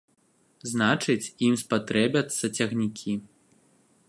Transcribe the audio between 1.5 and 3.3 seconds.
спатрэбяцца цягнікі.